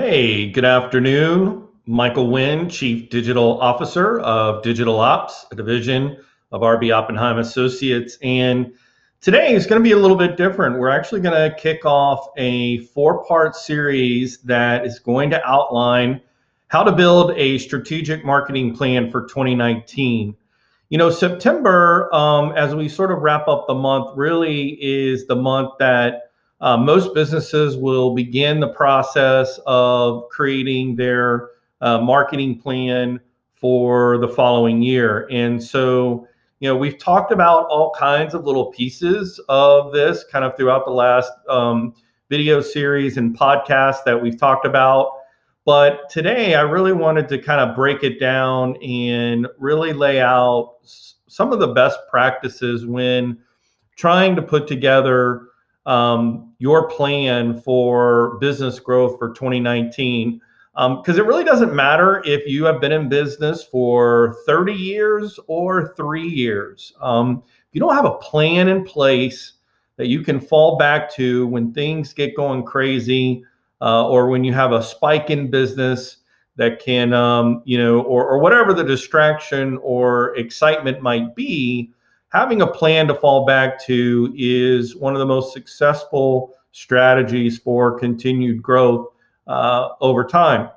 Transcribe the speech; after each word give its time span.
Hey, 0.00 0.48
good 0.48 0.64
afternoon. 0.64 1.66
Michael 1.86 2.30
Wynn, 2.30 2.68
Chief 2.68 3.10
Digital 3.10 3.60
Officer 3.60 4.20
of 4.20 4.62
Digital 4.62 5.00
Ops, 5.00 5.44
a 5.50 5.56
division 5.56 6.18
of 6.52 6.60
RB 6.60 6.94
Oppenheim 6.94 7.38
Associates. 7.38 8.16
And 8.22 8.74
today 9.20 9.54
is 9.54 9.66
going 9.66 9.82
to 9.82 9.82
be 9.82 9.90
a 9.90 9.98
little 9.98 10.16
bit 10.16 10.36
different. 10.36 10.78
We're 10.78 10.88
actually 10.88 11.22
going 11.22 11.34
to 11.34 11.56
kick 11.58 11.84
off 11.84 12.28
a 12.36 12.78
four 12.78 13.24
part 13.24 13.56
series 13.56 14.38
that 14.42 14.86
is 14.86 15.00
going 15.00 15.30
to 15.30 15.44
outline 15.44 16.20
how 16.68 16.84
to 16.84 16.92
build 16.92 17.32
a 17.32 17.58
strategic 17.58 18.24
marketing 18.24 18.76
plan 18.76 19.10
for 19.10 19.22
2019. 19.22 20.36
You 20.90 20.98
know, 20.98 21.10
September, 21.10 22.08
um, 22.14 22.52
as 22.52 22.72
we 22.72 22.88
sort 22.88 23.10
of 23.10 23.18
wrap 23.18 23.48
up 23.48 23.66
the 23.66 23.74
month, 23.74 24.16
really 24.16 24.78
is 24.80 25.26
the 25.26 25.34
month 25.34 25.72
that 25.80 26.27
uh, 26.60 26.76
most 26.76 27.14
businesses 27.14 27.76
will 27.76 28.14
begin 28.14 28.60
the 28.60 28.68
process 28.68 29.60
of 29.66 30.28
creating 30.30 30.96
their 30.96 31.50
uh, 31.80 31.98
marketing 31.98 32.58
plan 32.58 33.20
for 33.54 34.18
the 34.18 34.28
following 34.28 34.82
year. 34.82 35.28
And 35.30 35.62
so, 35.62 36.26
you 36.60 36.68
know, 36.68 36.76
we've 36.76 36.98
talked 36.98 37.32
about 37.32 37.66
all 37.66 37.94
kinds 37.96 38.34
of 38.34 38.44
little 38.44 38.66
pieces 38.66 39.40
of 39.48 39.92
this 39.92 40.24
kind 40.30 40.44
of 40.44 40.56
throughout 40.56 40.84
the 40.84 40.92
last 40.92 41.30
um, 41.48 41.94
video 42.28 42.60
series 42.60 43.16
and 43.16 43.36
podcast 43.36 44.04
that 44.04 44.20
we've 44.20 44.38
talked 44.38 44.66
about. 44.66 45.12
But 45.64 46.08
today, 46.08 46.54
I 46.54 46.62
really 46.62 46.92
wanted 46.92 47.28
to 47.28 47.38
kind 47.38 47.60
of 47.60 47.76
break 47.76 48.02
it 48.02 48.18
down 48.18 48.76
and 48.82 49.46
really 49.58 49.92
lay 49.92 50.20
out 50.20 50.76
some 50.82 51.52
of 51.52 51.58
the 51.58 51.68
best 51.68 51.98
practices 52.10 52.86
when 52.86 53.38
trying 53.96 54.34
to 54.36 54.42
put 54.42 54.66
together 54.66 55.47
your 56.58 56.88
plan 56.88 57.60
for 57.60 58.38
business 58.38 58.78
growth 58.78 59.18
for 59.18 59.32
2019 59.32 60.40
because 60.78 61.18
um, 61.18 61.20
it 61.20 61.26
really 61.26 61.42
doesn't 61.42 61.74
matter 61.74 62.22
if 62.24 62.46
you 62.46 62.64
have 62.64 62.80
been 62.80 62.92
in 62.92 63.08
business 63.08 63.64
for 63.64 64.36
30 64.46 64.72
years 64.72 65.40
or 65.48 65.92
three 65.96 66.28
years. 66.28 66.92
Um, 67.00 67.42
if 67.44 67.74
you 67.74 67.80
don't 67.80 67.96
have 67.96 68.04
a 68.04 68.18
plan 68.18 68.68
in 68.68 68.84
place 68.84 69.54
that 69.96 70.06
you 70.06 70.22
can 70.22 70.38
fall 70.38 70.78
back 70.78 71.12
to 71.14 71.48
when 71.48 71.72
things 71.72 72.12
get 72.12 72.36
going 72.36 72.62
crazy 72.62 73.44
uh, 73.80 74.06
or 74.06 74.28
when 74.28 74.44
you 74.44 74.52
have 74.52 74.70
a 74.70 74.82
spike 74.82 75.30
in 75.30 75.50
business 75.50 76.18
that 76.54 76.80
can, 76.80 77.12
um, 77.12 77.62
you 77.64 77.78
know, 77.78 78.02
or, 78.02 78.28
or 78.28 78.38
whatever 78.38 78.72
the 78.72 78.84
distraction 78.84 79.78
or 79.82 80.36
excitement 80.36 81.02
might 81.02 81.34
be, 81.34 81.92
having 82.30 82.62
a 82.62 82.66
plan 82.66 83.08
to 83.08 83.14
fall 83.14 83.46
back 83.46 83.82
to 83.86 84.32
is 84.36 84.96
one 84.96 85.14
of 85.14 85.18
the 85.18 85.26
most 85.26 85.52
successful 85.52 86.54
strategies 86.72 87.58
for 87.58 87.98
continued 87.98 88.62
growth 88.62 89.08
uh, 89.46 89.88
over 90.00 90.24
time. 90.24 90.70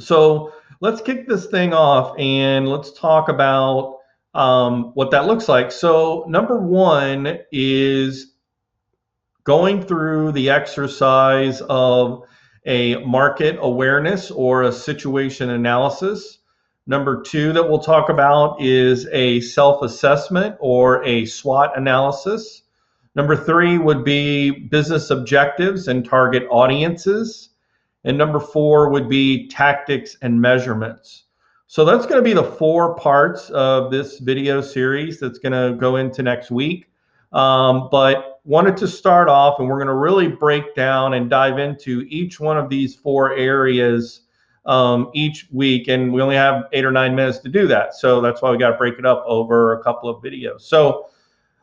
So 0.00 0.52
let's 0.80 1.00
kick 1.00 1.28
this 1.28 1.46
thing 1.46 1.72
off 1.72 2.18
and 2.18 2.68
let's 2.68 2.92
talk 2.92 3.28
about 3.28 3.98
um, 4.34 4.90
what 4.94 5.10
that 5.12 5.26
looks 5.26 5.48
like. 5.48 5.70
So, 5.70 6.24
number 6.28 6.58
one 6.58 7.38
is 7.52 8.34
going 9.44 9.82
through 9.82 10.32
the 10.32 10.50
exercise 10.50 11.60
of 11.68 12.24
a 12.66 12.96
market 13.04 13.58
awareness 13.60 14.30
or 14.30 14.62
a 14.62 14.72
situation 14.72 15.50
analysis. 15.50 16.38
Number 16.86 17.22
two 17.22 17.52
that 17.54 17.66
we'll 17.66 17.78
talk 17.78 18.10
about 18.10 18.60
is 18.60 19.06
a 19.10 19.40
self 19.40 19.82
assessment 19.82 20.56
or 20.60 21.02
a 21.04 21.24
SWOT 21.24 21.76
analysis. 21.76 22.62
Number 23.14 23.36
three 23.36 23.78
would 23.78 24.04
be 24.04 24.50
business 24.50 25.10
objectives 25.10 25.88
and 25.88 26.04
target 26.04 26.46
audiences. 26.50 27.50
And 28.04 28.18
number 28.18 28.38
four 28.38 28.90
would 28.90 29.08
be 29.08 29.48
tactics 29.48 30.16
and 30.20 30.40
measurements. 30.40 31.24
So 31.68 31.86
that's 31.86 32.04
going 32.04 32.18
to 32.18 32.22
be 32.22 32.34
the 32.34 32.44
four 32.44 32.94
parts 32.96 33.48
of 33.50 33.90
this 33.90 34.18
video 34.18 34.60
series 34.60 35.18
that's 35.18 35.38
going 35.38 35.52
to 35.52 35.78
go 35.78 35.96
into 35.96 36.22
next 36.22 36.50
week. 36.50 36.90
Um, 37.32 37.88
but 37.90 38.40
wanted 38.44 38.76
to 38.76 38.86
start 38.86 39.28
off, 39.28 39.58
and 39.58 39.68
we're 39.68 39.78
going 39.78 39.88
to 39.88 39.94
really 39.94 40.28
break 40.28 40.74
down 40.74 41.14
and 41.14 41.30
dive 41.30 41.58
into 41.58 42.04
each 42.08 42.38
one 42.38 42.58
of 42.58 42.68
these 42.68 42.94
four 42.94 43.34
areas 43.34 44.20
um, 44.66 45.10
each 45.14 45.46
week, 45.52 45.88
and 45.88 46.12
we 46.12 46.22
only 46.22 46.36
have 46.36 46.64
eight 46.72 46.84
or 46.84 46.90
nine 46.90 47.14
minutes 47.14 47.38
to 47.38 47.48
do 47.48 47.66
that. 47.68 47.94
So 47.94 48.20
that's 48.20 48.40
why 48.42 48.50
we 48.50 48.58
got 48.58 48.70
to 48.70 48.76
break 48.76 48.98
it 48.98 49.06
up 49.06 49.24
over 49.26 49.78
a 49.78 49.82
couple 49.82 50.08
of 50.08 50.22
videos. 50.22 50.62
So 50.62 51.08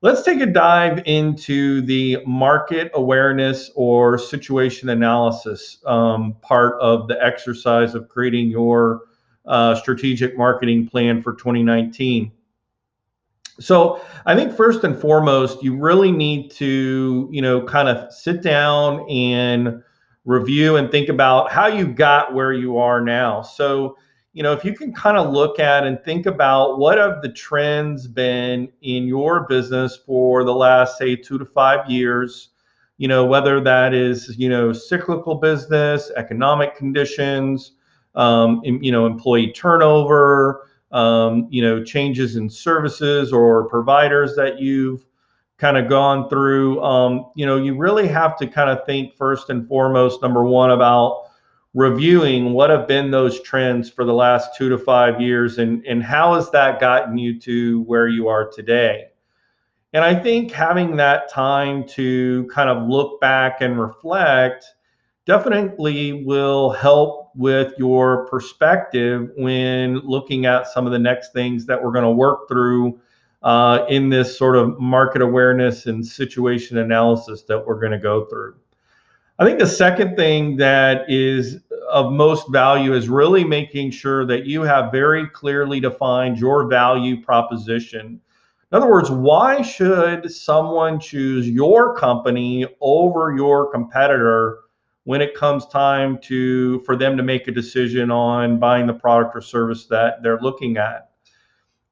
let's 0.00 0.22
take 0.22 0.40
a 0.40 0.46
dive 0.46 1.02
into 1.06 1.80
the 1.82 2.18
market 2.26 2.90
awareness 2.94 3.70
or 3.74 4.18
situation 4.18 4.90
analysis 4.90 5.78
um, 5.86 6.36
part 6.42 6.80
of 6.80 7.08
the 7.08 7.22
exercise 7.24 7.94
of 7.94 8.08
creating 8.08 8.48
your 8.48 9.02
uh, 9.46 9.74
strategic 9.74 10.36
marketing 10.38 10.86
plan 10.86 11.22
for 11.22 11.32
2019. 11.32 12.30
So 13.60 14.00
I 14.26 14.34
think 14.34 14.56
first 14.56 14.84
and 14.84 14.98
foremost, 14.98 15.62
you 15.62 15.76
really 15.76 16.10
need 16.10 16.50
to, 16.52 17.28
you 17.30 17.40
know, 17.40 17.62
kind 17.62 17.88
of 17.88 18.12
sit 18.12 18.42
down 18.42 19.08
and 19.08 19.82
review 20.24 20.76
and 20.76 20.90
think 20.90 21.08
about 21.08 21.50
how 21.50 21.66
you 21.66 21.86
got 21.86 22.34
where 22.34 22.52
you 22.52 22.78
are 22.78 23.00
now. 23.00 23.42
So, 23.42 23.96
you 24.32 24.42
know, 24.42 24.52
if 24.52 24.64
you 24.64 24.74
can 24.74 24.92
kind 24.92 25.16
of 25.16 25.32
look 25.32 25.60
at 25.60 25.86
and 25.86 26.02
think 26.02 26.26
about 26.26 26.78
what 26.78 26.98
have 26.98 27.22
the 27.22 27.28
trends 27.30 28.08
been 28.08 28.68
in 28.82 29.06
your 29.06 29.46
business 29.46 29.96
for 29.96 30.44
the 30.44 30.54
last, 30.54 30.98
say, 30.98 31.14
two 31.14 31.38
to 31.38 31.44
five 31.44 31.88
years, 31.88 32.48
you 32.96 33.06
know, 33.06 33.24
whether 33.24 33.60
that 33.60 33.92
is, 33.94 34.36
you 34.38 34.48
know, 34.48 34.72
cyclical 34.72 35.34
business, 35.34 36.10
economic 36.16 36.76
conditions, 36.76 37.72
um, 38.14 38.60
you 38.64 38.92
know, 38.92 39.06
employee 39.06 39.52
turnover, 39.52 40.68
um, 40.92 41.46
you 41.50 41.60
know, 41.60 41.82
changes 41.82 42.36
in 42.36 42.48
services 42.48 43.32
or 43.32 43.68
providers 43.68 44.36
that 44.36 44.60
you've 44.60 45.04
kind 45.58 45.76
of 45.76 45.88
gone 45.88 46.28
through, 46.28 46.82
um, 46.82 47.30
you 47.36 47.46
know, 47.46 47.56
you 47.56 47.76
really 47.76 48.08
have 48.08 48.36
to 48.38 48.46
kind 48.46 48.70
of 48.70 48.84
think 48.86 49.16
first 49.16 49.50
and 49.50 49.66
foremost, 49.68 50.20
number 50.20 50.44
one, 50.44 50.70
about 50.70 51.24
reviewing 51.74 52.52
what 52.52 52.70
have 52.70 52.86
been 52.86 53.10
those 53.10 53.40
trends 53.42 53.90
for 53.90 54.04
the 54.04 54.14
last 54.14 54.56
two 54.56 54.68
to 54.68 54.78
five 54.78 55.20
years 55.20 55.58
and, 55.58 55.84
and 55.86 56.02
how 56.02 56.34
has 56.34 56.50
that 56.50 56.80
gotten 56.80 57.18
you 57.18 57.38
to 57.40 57.82
where 57.82 58.08
you 58.08 58.28
are 58.28 58.48
today. 58.48 59.06
And 59.92 60.02
I 60.02 60.14
think 60.14 60.50
having 60.50 60.96
that 60.96 61.30
time 61.30 61.86
to 61.90 62.48
kind 62.52 62.68
of 62.68 62.88
look 62.88 63.20
back 63.20 63.60
and 63.60 63.80
reflect 63.80 64.64
definitely 65.24 66.24
will 66.24 66.70
help 66.70 67.30
with 67.36 67.72
your 67.78 68.26
perspective 68.26 69.30
when 69.36 69.98
looking 70.00 70.46
at 70.46 70.66
some 70.66 70.86
of 70.86 70.92
the 70.92 70.98
next 70.98 71.32
things 71.32 71.64
that 71.66 71.82
we're 71.82 71.92
going 71.92 72.04
to 72.04 72.10
work 72.10 72.48
through 72.48 73.00
uh, 73.44 73.84
in 73.90 74.08
this 74.08 74.36
sort 74.36 74.56
of 74.56 74.80
market 74.80 75.20
awareness 75.22 75.86
and 75.86 76.04
situation 76.04 76.78
analysis 76.78 77.42
that 77.42 77.64
we're 77.64 77.78
going 77.78 77.92
to 77.92 77.98
go 77.98 78.24
through. 78.24 78.56
I 79.38 79.44
think 79.44 79.58
the 79.58 79.66
second 79.66 80.16
thing 80.16 80.56
that 80.56 81.04
is 81.08 81.58
of 81.90 82.10
most 82.10 82.50
value 82.50 82.94
is 82.94 83.08
really 83.08 83.44
making 83.44 83.90
sure 83.90 84.24
that 84.26 84.46
you 84.46 84.62
have 84.62 84.90
very 84.90 85.28
clearly 85.28 85.78
defined 85.78 86.38
your 86.38 86.66
value 86.68 87.22
proposition. 87.22 88.20
In 88.72 88.76
other 88.76 88.90
words, 88.90 89.10
why 89.10 89.60
should 89.60 90.32
someone 90.32 90.98
choose 90.98 91.48
your 91.48 91.94
company 91.96 92.66
over 92.80 93.34
your 93.36 93.70
competitor 93.70 94.60
when 95.04 95.20
it 95.20 95.34
comes 95.34 95.66
time 95.66 96.18
to 96.22 96.80
for 96.80 96.96
them 96.96 97.16
to 97.18 97.22
make 97.22 97.46
a 97.46 97.52
decision 97.52 98.10
on 98.10 98.58
buying 98.58 98.86
the 98.86 98.94
product 98.94 99.36
or 99.36 99.42
service 99.42 99.84
that 99.86 100.22
they're 100.22 100.40
looking 100.40 100.78
at? 100.78 101.10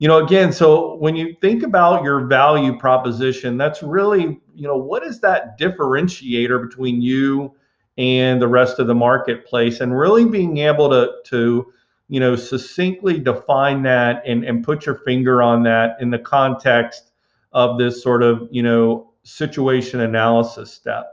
You 0.02 0.08
know 0.08 0.18
again 0.24 0.52
so 0.52 0.96
when 0.96 1.14
you 1.14 1.34
think 1.40 1.62
about 1.62 2.02
your 2.02 2.26
value 2.26 2.76
proposition 2.78 3.56
that's 3.56 3.82
really 3.82 4.40
you 4.54 4.66
know 4.68 4.76
what 4.76 5.02
is 5.02 5.20
that 5.20 5.58
differentiator 5.58 6.60
between 6.68 7.00
you 7.00 7.54
and 7.98 8.40
the 8.40 8.48
rest 8.48 8.78
of 8.78 8.86
the 8.86 8.94
marketplace? 8.94 9.80
And 9.80 9.96
really 9.96 10.24
being 10.24 10.58
able 10.58 10.88
to 10.90 11.12
to 11.26 11.72
you 12.08 12.20
know 12.20 12.36
succinctly 12.36 13.18
define 13.18 13.82
that 13.82 14.22
and 14.26 14.44
and 14.44 14.64
put 14.64 14.86
your 14.86 14.96
finger 14.96 15.42
on 15.42 15.62
that 15.64 15.96
in 16.00 16.10
the 16.10 16.18
context 16.18 17.12
of 17.52 17.78
this 17.78 18.02
sort 18.02 18.22
of 18.22 18.48
you 18.50 18.62
know 18.62 19.12
situation 19.24 20.00
analysis 20.00 20.72
step. 20.72 21.06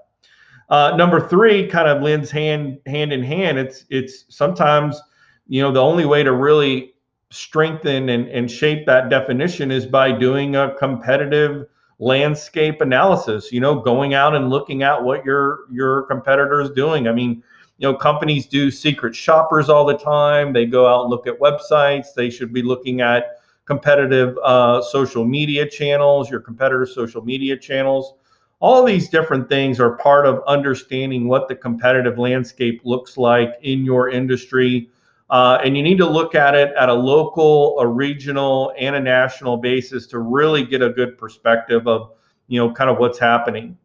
Uh, 0.69 0.95
number 0.95 1.27
three 1.27 1.67
kind 1.67 1.87
of 1.87 2.01
lends 2.01 2.29
hand 2.31 2.79
hand 2.85 3.11
in 3.11 3.23
hand. 3.23 3.57
It's 3.57 3.85
it's 3.89 4.25
sometimes 4.29 4.99
you 5.47 5.61
know 5.61 5.71
the 5.71 5.81
only 5.81 6.05
way 6.05 6.23
to 6.23 6.31
really 6.31 6.93
strengthen 7.31 8.09
and, 8.09 8.27
and 8.29 8.49
shape 8.49 8.85
that 8.87 9.09
definition 9.09 9.71
is 9.71 9.85
by 9.85 10.11
doing 10.11 10.55
a 10.55 10.73
competitive 10.75 11.67
landscape 11.99 12.79
analysis 12.79 13.51
you 13.51 13.59
know 13.59 13.75
going 13.75 14.13
out 14.13 14.33
and 14.33 14.49
looking 14.49 14.83
at 14.83 15.03
what 15.03 15.23
your 15.25 15.59
your 15.71 16.03
competitor 16.03 16.61
is 16.61 16.71
doing. 16.71 17.07
I 17.07 17.11
mean 17.11 17.43
you 17.77 17.87
know 17.87 17.93
companies 17.93 18.47
do 18.47 18.71
secret 18.71 19.15
shoppers 19.15 19.69
all 19.69 19.85
the 19.85 19.97
time. 19.97 20.53
They 20.53 20.65
go 20.65 20.87
out 20.87 21.01
and 21.01 21.09
look 21.09 21.27
at 21.27 21.39
websites. 21.39 22.13
They 22.15 22.29
should 22.29 22.51
be 22.51 22.63
looking 22.63 23.01
at 23.01 23.41
competitive 23.65 24.35
uh, 24.43 24.81
social 24.81 25.23
media 25.23 25.69
channels 25.69 26.31
your 26.31 26.39
competitors 26.39 26.95
social 26.95 27.23
media 27.23 27.55
channels. 27.55 28.15
All 28.61 28.83
these 28.83 29.07
different 29.07 29.47
things 29.47 29.79
are 29.79 29.95
part 29.97 30.25
of 30.25 30.41
understanding 30.47 31.27
what 31.27 31.47
the 31.47 31.55
competitive 31.55 32.17
landscape 32.17 32.81
looks 32.83 33.17
like 33.17 33.51
in 33.61 33.85
your 33.85 34.09
industry. 34.09 34.89
Uh, 35.29 35.59
and 35.63 35.77
you 35.77 35.83
need 35.83 35.97
to 35.97 36.09
look 36.09 36.33
at 36.33 36.55
it 36.55 36.73
at 36.75 36.89
a 36.89 36.93
local, 36.93 37.79
a 37.79 37.85
regional, 37.85 38.73
and 38.79 38.95
a 38.95 38.99
national 38.99 39.57
basis 39.57 40.07
to 40.07 40.19
really 40.19 40.63
get 40.63 40.81
a 40.81 40.89
good 40.89 41.17
perspective 41.17 41.87
of, 41.87 42.11
you 42.47 42.59
know, 42.59 42.73
kind 42.73 42.89
of 42.89 42.97
what's 42.97 43.19
happening. 43.19 43.77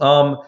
Um, 0.00 0.38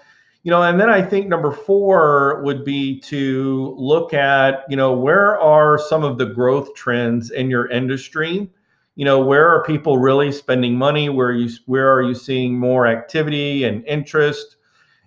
you 0.43 0.51
know, 0.51 0.63
and 0.63 0.79
then 0.79 0.91
I 0.91 1.01
think 1.01 1.29
number 1.29 1.51
four 1.51 2.43
would 2.43 2.65
be 2.65 3.01
to 3.01 3.75
look 3.79 4.13
at, 4.13 4.65
you 4.69 4.77
know, 4.77 4.93
where 4.93 5.41
are 5.41 5.79
some 5.79 6.05
of 6.05 6.19
the 6.19 6.27
growth 6.27 6.75
trends 6.75 7.31
in 7.31 7.49
your 7.49 7.71
industry? 7.71 8.51
You 8.97 9.05
know, 9.05 9.25
where 9.25 9.49
are 9.49 9.65
people 9.65 9.99
really 9.99 10.31
spending 10.33 10.77
money? 10.77 11.09
Where 11.09 11.33
you 11.33 11.51
where 11.67 11.93
are 11.93 12.03
you 12.03 12.15
seeing 12.15 12.59
more 12.59 12.87
activity 12.87 13.65
and 13.65 13.85
interest? 13.87 14.57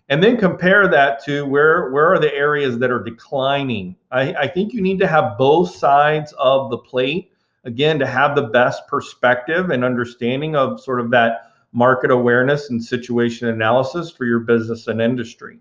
And 0.10 0.24
then 0.24 0.38
compare 0.38 0.88
that 0.88 1.24
to 1.26 1.46
where 1.46 1.92
where 1.92 2.14
are 2.14 2.20
the 2.20 2.34
areas 2.34 2.78
that 2.80 2.92
are 2.92 3.04
declining? 3.04 3.96
I, 4.12 4.34
I 4.34 4.48
think 4.48 4.74
you 4.74 4.82
need 4.82 5.00
to 5.00 5.08
have 5.08 5.38
both 5.38 5.76
sides 5.76 6.34
of 6.38 6.70
the 6.70 6.78
plate 6.78 7.32
again 7.66 8.00
to 8.00 8.08
have 8.08 8.36
the 8.36 8.44
best 8.44 8.88
perspective 8.88 9.70
and 9.70 9.84
understanding 9.84 10.56
of 10.56 10.80
sort 10.80 11.02
of 11.02 11.12
that 11.12 11.52
market 11.74 12.10
awareness 12.10 12.70
and 12.70 12.84
situation 12.84 13.50
analysis 13.50 14.10
for 14.10 14.26
your 14.26 14.40
business 14.40 14.88
and 14.88 15.02
industry. 15.02 15.60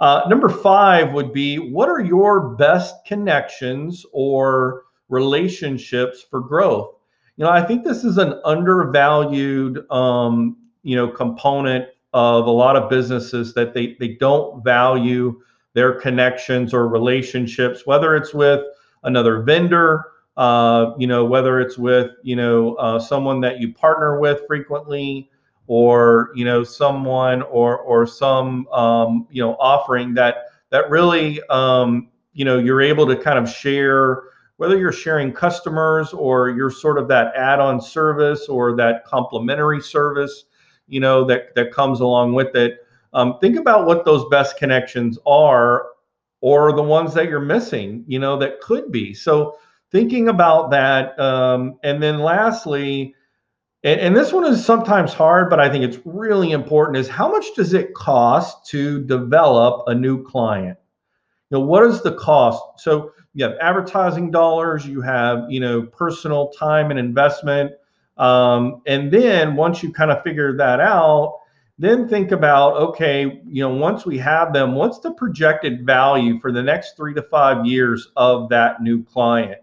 Uh, 0.00 0.22
number 0.28 0.48
five 0.48 1.12
would 1.12 1.32
be 1.32 1.58
what 1.58 1.88
are 1.88 2.00
your 2.00 2.56
best 2.56 3.04
connections 3.06 4.04
or 4.12 4.84
relationships 5.08 6.24
for 6.28 6.40
growth? 6.40 6.94
You 7.36 7.44
know, 7.44 7.50
I 7.50 7.62
think 7.62 7.84
this 7.84 8.02
is 8.02 8.18
an 8.18 8.40
undervalued, 8.44 9.88
um, 9.90 10.56
you 10.82 10.96
know, 10.96 11.06
component 11.06 11.86
of 12.12 12.46
a 12.46 12.50
lot 12.50 12.76
of 12.76 12.90
businesses 12.90 13.54
that 13.54 13.74
they 13.74 13.96
they 14.00 14.08
don't 14.08 14.62
value 14.64 15.40
their 15.74 15.92
connections 15.92 16.74
or 16.74 16.88
relationships, 16.88 17.86
whether 17.86 18.16
it's 18.16 18.34
with 18.34 18.64
another 19.04 19.42
vendor 19.42 20.04
uh, 20.40 20.94
you 20.96 21.06
know, 21.06 21.22
whether 21.22 21.60
it's 21.60 21.76
with, 21.76 22.12
you 22.22 22.34
know, 22.34 22.74
uh, 22.76 22.98
someone 22.98 23.42
that 23.42 23.60
you 23.60 23.74
partner 23.74 24.18
with 24.18 24.40
frequently 24.46 25.30
or, 25.66 26.30
you 26.34 26.46
know, 26.46 26.64
someone 26.64 27.42
or, 27.42 27.78
or 27.78 28.06
some, 28.06 28.66
um, 28.68 29.26
you 29.30 29.42
know, 29.42 29.54
offering 29.60 30.14
that, 30.14 30.46
that 30.70 30.88
really, 30.88 31.42
um, 31.50 32.08
you 32.32 32.46
know, 32.46 32.58
you're 32.58 32.80
able 32.80 33.06
to 33.06 33.16
kind 33.16 33.38
of 33.38 33.50
share, 33.50 34.22
whether 34.56 34.78
you're 34.78 34.92
sharing 34.92 35.30
customers 35.30 36.14
or 36.14 36.48
you're 36.48 36.70
sort 36.70 36.96
of 36.96 37.06
that 37.08 37.34
add-on 37.36 37.78
service 37.78 38.46
or 38.48 38.74
that 38.76 39.04
complementary 39.04 39.82
service, 39.82 40.44
you 40.90 41.00
know, 41.00 41.24
that, 41.24 41.54
that 41.54 41.72
comes 41.72 42.00
along 42.00 42.34
with 42.34 42.54
it. 42.54 42.86
Um, 43.12 43.38
think 43.40 43.56
about 43.56 43.86
what 43.86 44.04
those 44.04 44.24
best 44.30 44.56
connections 44.56 45.18
are 45.26 45.86
or 46.40 46.72
the 46.72 46.82
ones 46.82 47.14
that 47.14 47.28
you're 47.28 47.40
missing, 47.40 48.04
you 48.06 48.18
know, 48.18 48.38
that 48.38 48.60
could 48.60 48.90
be. 48.92 49.14
So, 49.14 49.56
thinking 49.90 50.28
about 50.28 50.70
that. 50.70 51.18
Um, 51.18 51.78
and 51.82 52.02
then 52.02 52.20
lastly, 52.20 53.14
and, 53.82 54.00
and, 54.00 54.16
this 54.16 54.32
one 54.32 54.44
is 54.44 54.64
sometimes 54.64 55.12
hard, 55.12 55.48
but 55.48 55.58
I 55.58 55.70
think 55.70 55.84
it's 55.84 55.98
really 56.04 56.52
important 56.52 56.98
is 56.98 57.08
how 57.08 57.30
much 57.30 57.46
does 57.56 57.72
it 57.72 57.94
cost 57.94 58.66
to 58.68 59.02
develop 59.04 59.84
a 59.86 59.94
new 59.94 60.22
client? 60.22 60.78
You 61.50 61.58
know, 61.58 61.64
what 61.64 61.84
is 61.84 62.02
the 62.02 62.12
cost? 62.12 62.62
So 62.76 63.12
you 63.32 63.44
have 63.44 63.56
advertising 63.60 64.30
dollars, 64.30 64.86
you 64.86 65.00
have, 65.00 65.50
you 65.50 65.60
know, 65.60 65.82
personal 65.82 66.50
time 66.50 66.90
and 66.90 66.98
investment. 66.98 67.72
Um, 68.20 68.82
and 68.86 69.10
then 69.10 69.56
once 69.56 69.82
you 69.82 69.92
kind 69.92 70.10
of 70.10 70.22
figure 70.22 70.54
that 70.58 70.78
out, 70.78 71.38
then 71.78 72.06
think 72.06 72.30
about, 72.30 72.76
okay, 72.76 73.40
you 73.46 73.62
know, 73.62 73.70
once 73.70 74.04
we 74.04 74.18
have 74.18 74.52
them, 74.52 74.74
what's 74.74 74.98
the 74.98 75.12
projected 75.12 75.86
value 75.86 76.38
for 76.38 76.52
the 76.52 76.62
next 76.62 76.94
three 76.94 77.14
to 77.14 77.22
five 77.22 77.64
years 77.64 78.08
of 78.16 78.50
that 78.50 78.82
new 78.82 79.02
client? 79.02 79.62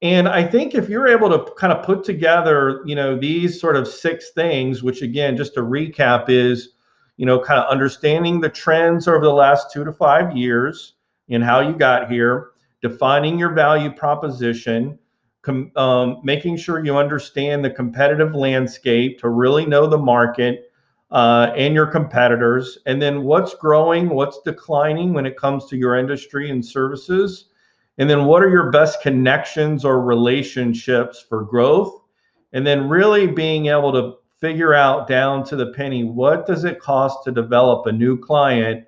And 0.00 0.26
I 0.26 0.42
think 0.44 0.74
if 0.74 0.88
you're 0.88 1.08
able 1.08 1.28
to 1.28 1.52
kind 1.54 1.70
of 1.70 1.84
put 1.84 2.04
together, 2.04 2.80
you 2.86 2.94
know, 2.94 3.18
these 3.18 3.60
sort 3.60 3.76
of 3.76 3.86
six 3.86 4.30
things, 4.30 4.82
which 4.82 5.02
again, 5.02 5.36
just 5.36 5.52
to 5.54 5.60
recap, 5.60 6.30
is, 6.30 6.70
you 7.18 7.26
know, 7.26 7.38
kind 7.38 7.60
of 7.60 7.68
understanding 7.68 8.40
the 8.40 8.48
trends 8.48 9.06
over 9.06 9.20
the 9.20 9.30
last 9.30 9.70
two 9.70 9.84
to 9.84 9.92
five 9.92 10.34
years 10.34 10.94
and 11.28 11.44
how 11.44 11.60
you 11.60 11.74
got 11.74 12.10
here, 12.10 12.52
defining 12.80 13.38
your 13.38 13.52
value 13.52 13.90
proposition, 13.90 14.98
com- 15.48 15.72
um, 15.76 16.20
making 16.22 16.56
sure 16.56 16.84
you 16.84 16.96
understand 16.96 17.64
the 17.64 17.70
competitive 17.70 18.34
landscape 18.34 19.18
to 19.20 19.28
really 19.28 19.66
know 19.66 19.86
the 19.86 19.98
market 19.98 20.70
uh, 21.10 21.52
and 21.56 21.74
your 21.74 21.86
competitors, 21.86 22.78
and 22.86 23.00
then 23.00 23.22
what's 23.22 23.54
growing, 23.54 24.08
what's 24.10 24.40
declining 24.44 25.12
when 25.12 25.26
it 25.26 25.36
comes 25.36 25.66
to 25.66 25.76
your 25.76 25.96
industry 25.96 26.50
and 26.50 26.64
services 26.64 27.46
and 27.98 28.08
then 28.08 28.24
what 28.24 28.42
are 28.42 28.48
your 28.48 28.70
best 28.70 29.02
connections 29.02 29.84
or 29.84 30.00
relationships 30.00 31.24
for 31.28 31.42
growth? 31.42 32.00
And 32.52 32.66
then 32.66 32.88
really 32.88 33.26
being 33.26 33.66
able 33.66 33.92
to 33.92 34.18
figure 34.40 34.72
out 34.72 35.08
down 35.08 35.44
to 35.44 35.56
the 35.56 35.72
penny 35.72 36.04
what 36.04 36.46
does 36.46 36.64
it 36.64 36.78
cost 36.78 37.24
to 37.24 37.32
develop 37.32 37.86
a 37.86 37.92
new 37.92 38.16
client 38.16 38.84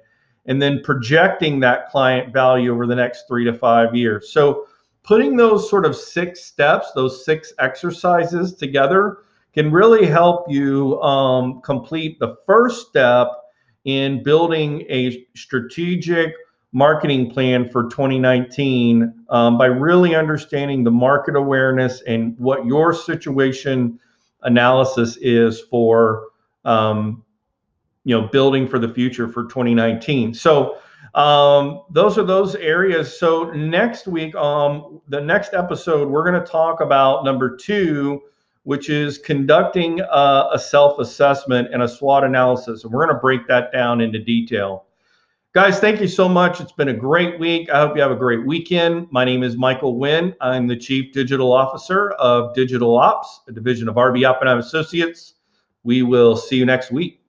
and 0.46 0.62
then 0.62 0.80
projecting 0.84 1.58
that 1.60 1.90
client 1.90 2.32
value 2.32 2.72
over 2.72 2.86
the 2.86 2.94
next 2.94 3.26
3 3.26 3.44
to 3.44 3.52
5 3.52 3.94
years. 3.94 4.32
So 4.32 4.66
putting 5.02 5.36
those 5.36 5.68
sort 5.68 5.84
of 5.84 5.96
six 5.96 6.44
steps, 6.44 6.92
those 6.94 7.24
six 7.24 7.52
exercises 7.58 8.54
together 8.54 9.18
can 9.54 9.70
really 9.70 10.06
help 10.06 10.46
you 10.48 11.00
um, 11.02 11.60
complete 11.62 12.18
the 12.18 12.36
first 12.46 12.88
step 12.88 13.28
in 13.84 14.22
building 14.22 14.82
a 14.88 15.26
strategic 15.34 16.34
marketing 16.72 17.30
plan 17.30 17.68
for 17.68 17.84
2019 17.84 19.24
um, 19.30 19.58
by 19.58 19.66
really 19.66 20.14
understanding 20.14 20.84
the 20.84 20.90
market 20.90 21.34
awareness 21.34 22.02
and 22.02 22.38
what 22.38 22.64
your 22.64 22.94
situation 22.94 23.98
analysis 24.42 25.16
is 25.20 25.60
for 25.62 26.28
um, 26.64 27.24
you 28.04 28.18
know 28.18 28.28
building 28.28 28.68
for 28.68 28.78
the 28.78 28.88
future 28.88 29.28
for 29.28 29.44
2019 29.44 30.32
so 30.32 30.78
um, 31.14 31.82
those 31.90 32.16
are 32.18 32.24
those 32.24 32.54
areas 32.56 33.18
so 33.18 33.50
next 33.50 34.06
week 34.06 34.34
um, 34.36 35.00
the 35.08 35.20
next 35.20 35.54
episode 35.54 36.08
we're 36.08 36.28
going 36.28 36.42
to 36.42 36.50
talk 36.50 36.80
about 36.80 37.24
number 37.24 37.56
two 37.56 38.22
which 38.64 38.90
is 38.90 39.18
conducting 39.18 40.00
a, 40.00 40.48
a 40.52 40.58
self-assessment 40.58 41.68
and 41.72 41.82
a 41.82 41.88
swot 41.88 42.24
analysis 42.24 42.84
and 42.84 42.92
we're 42.92 43.04
going 43.04 43.14
to 43.14 43.20
break 43.20 43.46
that 43.48 43.72
down 43.72 44.00
into 44.00 44.18
detail 44.18 44.86
Guys, 45.52 45.80
thank 45.80 46.00
you 46.00 46.06
so 46.06 46.28
much. 46.28 46.60
It's 46.60 46.70
been 46.70 46.90
a 46.90 46.94
great 46.94 47.40
week. 47.40 47.68
I 47.70 47.80
hope 47.80 47.96
you 47.96 48.02
have 48.02 48.12
a 48.12 48.16
great 48.16 48.46
weekend. 48.46 49.08
My 49.10 49.24
name 49.24 49.42
is 49.42 49.56
Michael 49.56 49.98
Wynn. 49.98 50.32
I'm 50.40 50.68
the 50.68 50.76
Chief 50.76 51.12
Digital 51.12 51.52
Officer 51.52 52.12
of 52.12 52.54
Digital 52.54 52.96
Ops, 52.96 53.40
a 53.48 53.52
division 53.52 53.88
of 53.88 53.96
RB 53.96 54.24
Oppenheim 54.24 54.58
Associates. 54.58 55.34
We 55.82 56.02
will 56.02 56.36
see 56.36 56.54
you 56.54 56.64
next 56.64 56.92
week. 56.92 57.19